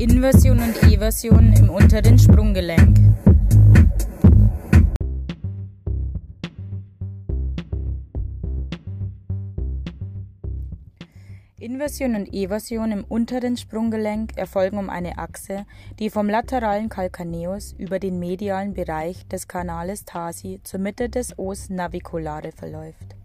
Inversion 0.00 0.58
und 0.60 0.82
Eversion 0.90 1.52
im 1.52 1.68
unteren 1.68 2.18
Sprunggelenk. 2.18 2.96
Inversion 11.58 12.14
und 12.14 12.32
Eversion 12.32 12.92
im 12.92 13.04
unteren 13.04 13.58
Sprunggelenk 13.58 14.38
erfolgen 14.38 14.78
um 14.78 14.88
eine 14.88 15.18
Achse, 15.18 15.66
die 15.98 16.08
vom 16.08 16.30
lateralen 16.30 16.88
Calcaneus 16.88 17.74
über 17.76 17.98
den 17.98 18.18
medialen 18.18 18.72
Bereich 18.72 19.28
des 19.28 19.48
Canales 19.48 20.06
Tarsi 20.06 20.60
zur 20.64 20.80
Mitte 20.80 21.10
des 21.10 21.38
Os 21.38 21.68
naviculare 21.68 22.52
verläuft. 22.52 23.19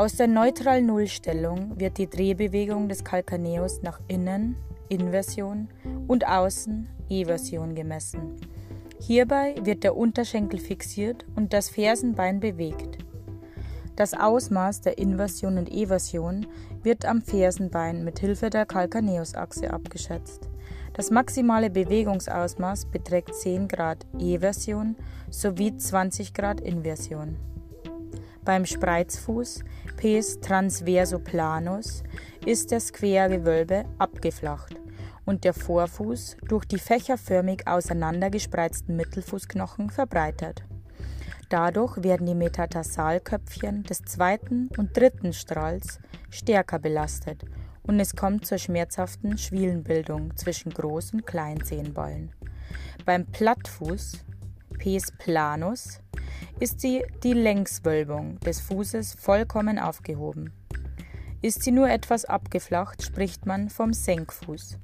Aus 0.00 0.14
der 0.14 0.28
neutralen 0.28 0.86
Nullstellung 0.86 1.78
wird 1.78 1.98
die 1.98 2.08
Drehbewegung 2.08 2.88
des 2.88 3.04
Calcaneus 3.04 3.82
nach 3.82 4.00
innen 4.08 4.56
Inversion 4.88 5.68
und 6.08 6.26
außen 6.26 6.88
Eversion 7.10 7.74
gemessen. 7.74 8.36
Hierbei 8.98 9.56
wird 9.62 9.84
der 9.84 9.94
Unterschenkel 9.94 10.58
fixiert 10.58 11.26
und 11.36 11.52
das 11.52 11.68
Fersenbein 11.68 12.40
bewegt. 12.40 12.96
Das 13.94 14.14
Ausmaß 14.14 14.80
der 14.80 14.96
Inversion 14.96 15.58
und 15.58 15.70
Eversion 15.70 16.46
wird 16.82 17.04
am 17.04 17.20
Fersenbein 17.20 18.02
mit 18.02 18.20
Hilfe 18.20 18.48
der 18.48 18.64
Calcaneusachse 18.64 19.70
abgeschätzt. 19.70 20.48
Das 20.94 21.10
maximale 21.10 21.68
Bewegungsausmaß 21.68 22.86
beträgt 22.86 23.34
10 23.34 23.68
Grad 23.68 24.06
Eversion 24.18 24.96
sowie 25.28 25.76
20 25.76 26.32
Grad 26.32 26.62
Inversion. 26.62 27.36
Beim 28.42 28.64
Spreizfuß 28.64 29.64
Pes 30.00 30.40
transversoplanus 30.40 32.04
ist 32.46 32.72
das 32.72 32.90
Quergewölbe 32.90 33.84
abgeflacht 33.98 34.74
und 35.26 35.44
der 35.44 35.52
Vorfuß 35.52 36.38
durch 36.48 36.64
die 36.64 36.78
fächerförmig 36.78 37.66
auseinandergespreizten 37.66 38.96
Mittelfußknochen 38.96 39.90
verbreitert. 39.90 40.64
Dadurch 41.50 42.02
werden 42.02 42.26
die 42.26 42.34
Metatarsalköpfchen 42.34 43.82
des 43.82 44.00
zweiten 44.00 44.70
und 44.78 44.96
dritten 44.96 45.34
Strahls 45.34 45.98
stärker 46.30 46.78
belastet 46.78 47.44
und 47.82 48.00
es 48.00 48.16
kommt 48.16 48.46
zur 48.46 48.56
schmerzhaften 48.56 49.36
Schwielenbildung 49.36 50.34
zwischen 50.34 50.72
Groß- 50.72 51.12
und 51.12 51.26
Kleinzehenballen. 51.26 52.32
Beim 53.04 53.26
Plattfuß, 53.26 54.24
Pes 54.78 55.12
planus, 55.18 56.00
ist 56.60 56.82
die, 56.82 57.02
die 57.22 57.32
Längswölbung 57.32 58.38
des 58.40 58.60
Fußes 58.60 59.14
vollkommen 59.14 59.78
aufgehoben. 59.78 60.52
Ist 61.40 61.62
sie 61.62 61.72
nur 61.72 61.88
etwas 61.88 62.26
abgeflacht, 62.26 63.02
spricht 63.02 63.46
man 63.46 63.70
vom 63.70 63.94
Senkfuß. 63.94 64.78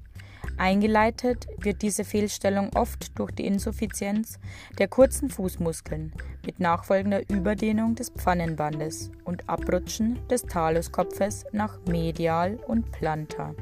Eingeleitet 0.56 1.47
wird 1.58 1.82
diese 1.82 2.04
Fehlstellung 2.04 2.70
oft 2.74 3.19
durch 3.19 3.30
die 3.32 3.47
Insuffizienz 3.47 4.38
der 4.78 4.88
kurzen 4.88 5.28
Fußmuskeln 5.28 6.14
mit 6.47 6.60
nachfolgender 6.60 7.28
Überdehnung 7.28 7.94
des 7.94 8.08
Pfannenbandes 8.08 9.10
und 9.24 9.47
Abrutschen 9.50 10.19
des 10.28 10.44
Taluskopfes 10.44 11.44
nach 11.52 11.78
medial 11.86 12.58
und 12.66 12.91
plantar. 12.91 13.54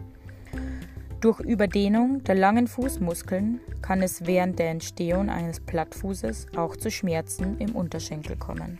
Durch 1.24 1.40
Überdehnung 1.40 2.22
der 2.22 2.34
langen 2.34 2.66
Fußmuskeln 2.66 3.58
kann 3.80 4.02
es 4.02 4.26
während 4.26 4.58
der 4.58 4.68
Entstehung 4.68 5.30
eines 5.30 5.58
Plattfußes 5.58 6.48
auch 6.54 6.76
zu 6.76 6.90
Schmerzen 6.90 7.56
im 7.60 7.74
Unterschenkel 7.74 8.36
kommen. 8.36 8.78